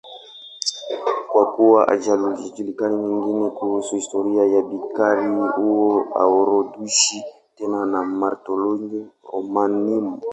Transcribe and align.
Kwa 1.31 1.53
kuwa 1.53 1.85
hayajulikani 1.85 2.95
mengine 2.95 3.49
kuhusu 3.49 3.95
historia 3.95 4.45
ya 4.45 4.61
bikira 4.61 5.51
huyo, 5.55 6.05
haorodheshwi 6.13 7.23
tena 7.55 7.85
na 7.85 8.03
Martyrologium 8.03 9.09
Romanum. 9.33 10.21